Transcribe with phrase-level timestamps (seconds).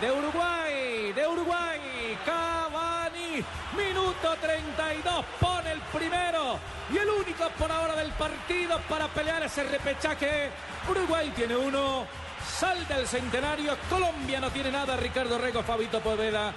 [0.00, 1.12] ¡De Uruguay!
[1.12, 1.80] ¡De Uruguay!
[2.24, 3.44] Cavani,
[3.76, 6.58] minuto 32, pone el primero
[6.92, 10.50] y el único por ahora del partido para pelear ese repechaje.
[10.88, 12.06] Uruguay tiene uno,
[12.46, 16.52] Sal del centenario, Colombia no tiene nada, Ricardo Rego, Fabito Poveda.